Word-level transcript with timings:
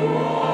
the. 0.00 0.49